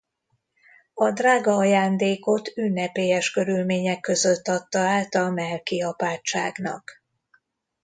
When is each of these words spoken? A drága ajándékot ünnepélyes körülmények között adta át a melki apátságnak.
A 0.93 1.11
drága 1.11 1.55
ajándékot 1.55 2.57
ünnepélyes 2.57 3.31
körülmények 3.31 3.99
között 3.99 4.47
adta 4.47 4.79
át 4.79 5.15
a 5.15 5.29
melki 5.29 5.81
apátságnak. 5.81 7.03